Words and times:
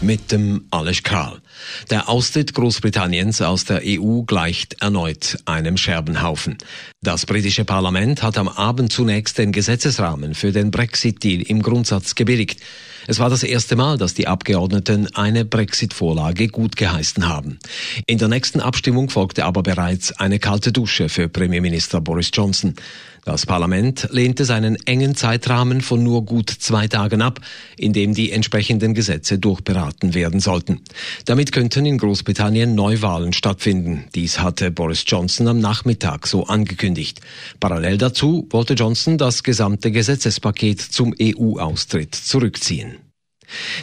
mit 0.00 0.32
dem 0.32 0.66
Alles 0.70 1.02
Kral. 1.02 1.40
Der 1.90 2.08
Austritt 2.08 2.54
Großbritanniens 2.54 3.42
aus 3.42 3.64
der 3.64 3.82
EU 3.84 4.22
gleicht 4.22 4.80
erneut 4.80 5.38
einem 5.44 5.76
Scherbenhaufen. 5.76 6.58
Das 7.02 7.26
britische 7.26 7.64
Parlament 7.64 8.22
hat 8.22 8.38
am 8.38 8.48
Abend 8.48 8.92
zunächst 8.92 9.38
den 9.38 9.52
Gesetzesrahmen 9.52 10.34
für 10.34 10.52
den 10.52 10.70
Brexit-Deal 10.70 11.42
im 11.42 11.62
Grundsatz 11.62 12.14
gebilligt. 12.14 12.60
Es 13.06 13.18
war 13.18 13.30
das 13.30 13.42
erste 13.42 13.74
Mal, 13.74 13.96
dass 13.96 14.14
die 14.14 14.26
Abgeordneten 14.26 15.08
eine 15.14 15.44
Brexit-Vorlage 15.44 16.48
gut 16.48 16.76
geheißen 16.76 17.26
haben. 17.26 17.58
In 18.06 18.18
der 18.18 18.28
nächsten 18.28 18.60
Abstimmung 18.60 19.08
folgte 19.08 19.46
aber 19.46 19.62
bereits 19.62 20.12
eine 20.12 20.38
kalte 20.38 20.72
Dusche 20.72 21.08
für 21.08 21.28
Premierminister 21.28 22.00
Boris 22.00 22.30
Johnson. 22.32 22.74
Das 23.28 23.44
Parlament 23.44 24.08
lehnte 24.10 24.46
seinen 24.46 24.76
engen 24.86 25.14
Zeitrahmen 25.14 25.82
von 25.82 26.02
nur 26.02 26.24
gut 26.24 26.48
zwei 26.48 26.88
Tagen 26.88 27.20
ab, 27.20 27.40
in 27.76 27.92
dem 27.92 28.14
die 28.14 28.32
entsprechenden 28.32 28.94
Gesetze 28.94 29.38
durchberaten 29.38 30.14
werden 30.14 30.40
sollten. 30.40 30.80
Damit 31.26 31.52
könnten 31.52 31.84
in 31.84 31.98
Großbritannien 31.98 32.74
Neuwahlen 32.74 33.34
stattfinden. 33.34 34.04
Dies 34.14 34.40
hatte 34.40 34.70
Boris 34.70 35.04
Johnson 35.06 35.46
am 35.46 35.60
Nachmittag 35.60 36.26
so 36.26 36.46
angekündigt. 36.46 37.20
Parallel 37.60 37.98
dazu 37.98 38.46
wollte 38.48 38.72
Johnson 38.72 39.18
das 39.18 39.42
gesamte 39.42 39.92
Gesetzespaket 39.92 40.80
zum 40.80 41.14
EU-Austritt 41.20 42.14
zurückziehen. 42.14 43.07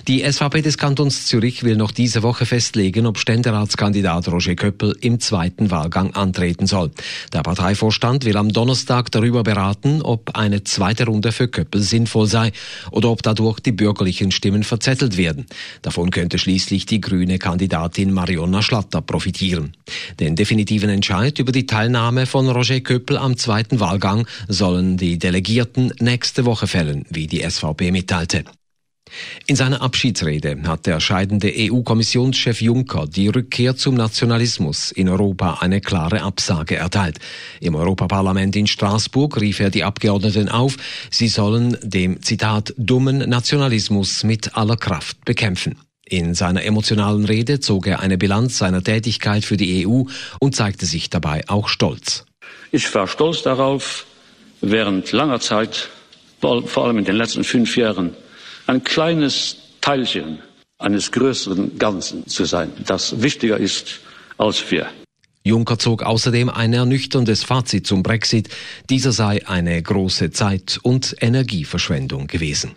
Die 0.08 0.24
SVP 0.24 0.62
des 0.62 0.78
Kantons 0.78 1.26
Zürich 1.26 1.64
will 1.64 1.76
noch 1.76 1.92
diese 1.92 2.24
Woche 2.24 2.46
festlegen, 2.46 3.06
ob 3.06 3.18
Ständeratskandidat 3.18 4.28
Roger 4.28 4.56
Köppel 4.56 4.96
im 5.02 5.20
zweiten 5.20 5.72
Wahlgang 5.72 6.14
antreten 6.14 6.68
soll. 6.68 6.92
Der 7.34 7.42
Parteivorstand 7.42 8.26
will 8.26 8.38
am 8.38 8.54
Donnerstag 8.54 9.12
darüber 9.12 9.44
beraten, 9.44 10.02
ob 10.02 10.36
eine 10.36 10.64
zweite 10.64 11.06
Runde 11.06 11.32
für 11.32 11.48
Köppel 11.48 11.82
sinnvoll 11.82 12.28
sei 12.28 12.52
oder 12.92 13.10
ob 13.10 13.24
dadurch 13.24 13.60
die 13.60 13.72
bürgerlichen 13.72 14.32
Stimmen 14.32 14.64
verzettelt 14.64 15.18
werden. 15.18 15.46
Davon 15.82 16.12
könnte 16.12 16.38
schließlich 16.38 16.86
die 16.86 17.02
grüne 17.02 17.40
Kandidatin 17.40 18.14
Marionna 18.14 18.62
Schlatter 18.62 19.02
profitieren. 19.02 19.74
Den 20.20 20.36
definitiven 20.36 20.90
Entscheid 20.90 21.40
über 21.40 21.52
die 21.52 21.66
Teilnahme 21.66 22.26
von 22.26 22.50
Roger 22.50 22.82
Köppel 22.82 23.18
am 23.18 23.38
zweiten 23.38 23.80
Wahlgang 23.80 24.28
sollen 24.48 24.98
die 24.98 25.18
Delegierten 25.18 25.94
nächste 26.00 26.46
Woche 26.46 26.68
fällen, 26.68 27.06
wie 27.10 27.28
die 27.28 27.42
SVP 27.42 27.92
mitteilte. 27.92 28.46
In 29.48 29.56
seiner 29.56 29.82
Abschiedsrede 29.82 30.58
hat 30.66 30.88
der 30.88 31.00
scheidende 31.00 31.54
EU-Kommissionschef 31.56 32.62
Juncker 32.62 33.06
die 33.06 33.28
Rückkehr 33.28 33.76
zum 33.76 33.96
Nationalismus 33.96 34.92
in 34.92 35.10
Europa 35.10 35.60
eine 35.62 35.80
klare 35.80 36.24
Absage 36.24 36.76
erteilt. 36.76 37.20
Im 37.60 37.76
Europaparlament 37.76 38.56
in 38.56 38.66
Straßburg 38.66 39.40
rief 39.40 39.60
er 39.60 39.70
die 39.70 39.84
Abgeordneten 39.84 40.50
auf, 40.50 40.78
sie 41.12 41.28
sollen 41.28 41.78
dem 41.84 42.22
Zitat 42.24 42.74
dummen 42.78 43.30
Nationalismus 43.30 44.24
mit 44.24 44.58
aller 44.58 44.78
Kraft 44.78 45.24
bekämpfen. 45.26 45.78
In 46.08 46.36
seiner 46.36 46.64
emotionalen 46.64 47.26
Rede 47.26 47.60
zog 47.60 47.88
er 47.88 48.00
eine 48.00 48.18
Bilanz 48.18 48.58
seiner 48.58 48.84
Tätigkeit 48.84 49.44
für 49.44 49.58
die 49.58 49.88
EU 49.88 50.04
und 50.40 50.56
zeigte 50.56 50.86
sich 50.86 51.10
dabei 51.10 51.44
auch 51.48 51.68
stolz. 51.68 52.26
Ich 52.72 52.94
war 52.94 53.08
stolz 53.08 53.42
darauf, 53.42 54.06
während 54.62 55.12
langer 55.12 55.40
Zeit, 55.40 55.90
vor 56.42 56.86
allem 56.86 57.00
in 57.00 57.06
den 57.06 57.16
letzten 57.16 57.44
fünf 57.44 57.76
Jahren, 57.76 58.16
ein 58.68 58.84
kleines 58.84 59.58
Teilchen 59.82 60.40
eines 60.78 61.12
größeren 61.12 61.78
Ganzen 61.78 62.28
zu 62.28 62.46
sein, 62.46 62.72
das 62.86 63.22
wichtiger 63.22 63.58
ist 63.58 64.00
als 64.38 64.70
wir. 64.72 64.88
Juncker 65.44 65.78
zog 65.78 66.02
außerdem 66.02 66.50
ein 66.50 66.74
ernüchterndes 66.74 67.44
Fazit 67.44 67.86
zum 67.86 68.02
Brexit. 68.02 68.50
Dieser 68.90 69.12
sei 69.12 69.48
eine 69.48 69.82
große 69.82 70.32
Zeit- 70.32 70.80
und 70.82 71.16
Energieverschwendung 71.22 72.26
gewesen. 72.26 72.72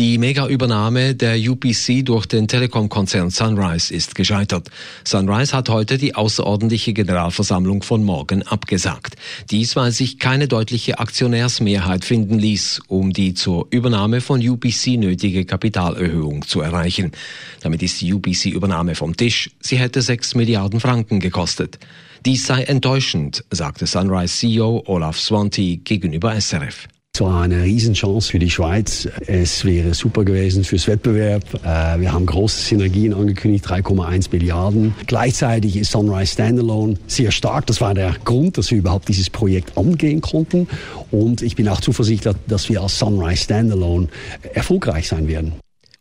Die 0.00 0.16
Mega-Übernahme 0.16 1.14
der 1.14 1.36
UPC 1.36 2.02
durch 2.02 2.24
den 2.24 2.48
Telekom-Konzern 2.48 3.28
Sunrise 3.28 3.92
ist 3.92 4.14
gescheitert. 4.14 4.70
Sunrise 5.04 5.54
hat 5.54 5.68
heute 5.68 5.98
die 5.98 6.14
außerordentliche 6.14 6.94
Generalversammlung 6.94 7.82
von 7.82 8.02
morgen 8.02 8.42
abgesagt. 8.42 9.16
Dies, 9.50 9.76
weil 9.76 9.92
sich 9.92 10.18
keine 10.18 10.48
deutliche 10.48 11.00
Aktionärsmehrheit 11.00 12.06
finden 12.06 12.38
ließ, 12.38 12.80
um 12.88 13.12
die 13.12 13.34
zur 13.34 13.66
Übernahme 13.68 14.22
von 14.22 14.40
UPC 14.40 14.96
nötige 14.96 15.44
Kapitalerhöhung 15.44 16.46
zu 16.46 16.62
erreichen. 16.62 17.12
Damit 17.60 17.82
ist 17.82 18.00
die 18.00 18.14
UPC-Übernahme 18.14 18.94
vom 18.94 19.18
Tisch. 19.18 19.50
Sie 19.60 19.76
hätte 19.76 20.00
6 20.00 20.34
Milliarden 20.34 20.80
Franken 20.80 21.20
gekostet. 21.20 21.78
Dies 22.24 22.46
sei 22.46 22.62
enttäuschend, 22.62 23.44
sagte 23.50 23.86
Sunrise 23.86 24.34
CEO 24.34 24.82
Olaf 24.86 25.20
Swanty 25.20 25.82
gegenüber 25.84 26.40
SRF. 26.40 26.88
War 27.20 27.42
eine 27.42 27.62
Riesenchance 27.62 28.30
für 28.30 28.38
die 28.38 28.48
Schweiz. 28.48 29.06
Es 29.26 29.64
wäre 29.64 29.92
super 29.92 30.24
gewesen 30.24 30.64
fürs 30.64 30.88
Wettbewerb. 30.88 31.42
Äh, 31.64 32.00
wir 32.00 32.12
haben 32.12 32.24
große 32.24 32.60
Synergien 32.62 33.12
angekündigt, 33.12 33.66
3,1 33.66 34.32
Milliarden. 34.32 34.94
Gleichzeitig 35.06 35.76
ist 35.76 35.92
Sunrise 35.92 36.32
Standalone 36.32 36.94
sehr 37.06 37.30
stark. 37.30 37.66
Das 37.66 37.80
war 37.82 37.92
der 37.92 38.14
Grund, 38.24 38.56
dass 38.56 38.70
wir 38.70 38.78
überhaupt 38.78 39.08
dieses 39.08 39.28
Projekt 39.28 39.76
angehen 39.76 40.22
konnten. 40.22 40.66
Und 41.10 41.42
ich 41.42 41.56
bin 41.56 41.68
auch 41.68 41.80
zuversichtlich, 41.80 42.34
dass 42.46 42.68
wir 42.70 42.80
als 42.80 42.98
Sunrise 42.98 43.44
Standalone 43.44 44.08
erfolgreich 44.54 45.08
sein 45.08 45.28
werden. 45.28 45.52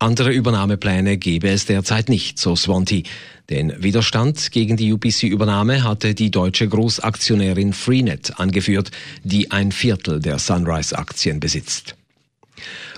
Andere 0.02 0.32
Übernahmepläne 0.32 1.18
gebe 1.18 1.50
es 1.50 1.66
derzeit 1.66 2.08
nicht, 2.08 2.40
so 2.40 2.56
Swanty. 2.56 3.04
Den 3.50 3.84
Widerstand 3.84 4.50
gegen 4.52 4.78
die 4.78 4.94
UPC-Übernahme 4.94 5.84
hatte 5.84 6.16
die 6.16 6.32
deutsche 6.32 6.70
Großaktionärin 6.70 7.74
Freenet 7.74 8.40
angeführt, 8.40 8.92
die 9.26 9.52
ein 9.52 9.74
Viertel 9.74 10.22
der 10.22 10.40
Sunrise-Aktien 10.40 11.42
besitzt. 11.42 11.98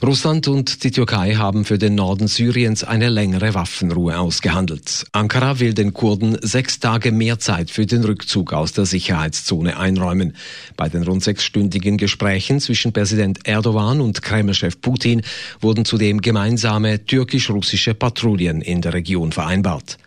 Russland 0.03 0.47
und 0.47 0.83
die 0.83 0.91
Türkei 0.91 1.35
haben 1.35 1.65
für 1.65 1.77
den 1.77 1.95
Norden 1.95 2.27
Syriens 2.27 2.83
eine 2.83 3.09
längere 3.09 3.53
Waffenruhe 3.53 4.17
ausgehandelt. 4.17 5.05
Ankara 5.11 5.59
will 5.59 5.73
den 5.73 5.93
Kurden 5.93 6.37
sechs 6.41 6.79
Tage 6.79 7.11
mehr 7.11 7.39
Zeit 7.39 7.71
für 7.71 7.85
den 7.85 8.03
Rückzug 8.03 8.53
aus 8.53 8.73
der 8.73 8.85
Sicherheitszone 8.85 9.77
einräumen. 9.77 10.35
Bei 10.77 10.89
den 10.89 11.03
rund 11.03 11.23
sechsstündigen 11.23 11.97
Gesprächen 11.97 12.59
zwischen 12.59 12.93
Präsident 12.93 13.47
Erdogan 13.47 14.01
und 14.01 14.21
Kremlchef 14.21 14.81
Putin 14.81 15.21
wurden 15.59 15.85
zudem 15.85 16.21
gemeinsame 16.21 17.05
türkisch-russische 17.05 17.93
Patrouillen 17.93 18.61
in 18.61 18.81
der 18.81 18.93
Region 18.93 19.31
vereinbart. 19.31 19.97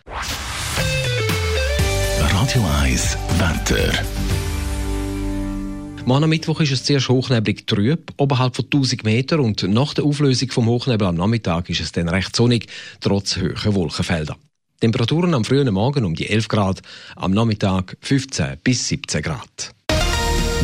Radio 2.18 2.62
1 2.82 3.16
Wetter 3.38 4.13
Morgen 6.06 6.24
am 6.24 6.30
Mittwoch 6.30 6.60
ist 6.60 6.70
es 6.70 6.84
zuerst 6.84 7.08
hochneblig 7.08 7.66
trüb, 7.66 8.12
oberhalb 8.18 8.56
von 8.56 8.66
1000 8.66 9.04
Meter 9.04 9.40
und 9.40 9.62
nach 9.62 9.94
der 9.94 10.04
Auflösung 10.04 10.50
vom 10.50 10.66
Hochnebel 10.66 11.08
am 11.08 11.14
Nachmittag 11.14 11.70
ist 11.70 11.80
es 11.80 11.92
dann 11.92 12.10
recht 12.10 12.36
sonnig, 12.36 12.66
trotz 13.00 13.38
hoher 13.38 13.74
Wolkenfelder. 13.74 14.36
Temperaturen 14.80 15.32
am 15.32 15.46
frühen 15.46 15.72
Morgen 15.72 16.04
um 16.04 16.14
die 16.14 16.28
11 16.28 16.48
Grad, 16.48 16.82
am 17.16 17.32
Nachmittag 17.32 17.96
15 18.02 18.58
bis 18.62 18.86
17 18.88 19.22
Grad. 19.22 19.74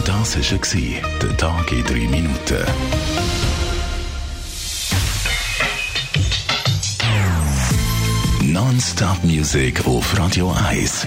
Das 0.04 0.36
war 0.36 1.00
der 1.22 1.36
Tag 1.38 1.72
in 1.72 1.84
drei 1.84 2.06
Minuten. 2.06 2.66
Non-Stop 8.42 9.24
Music 9.24 9.86
auf 9.86 10.18
Radio 10.18 10.52
1 10.52 11.06